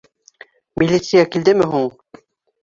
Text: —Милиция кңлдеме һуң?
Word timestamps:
—Милиция 0.81 1.21
кңлдеме 1.35 1.69
һуң? 1.75 1.87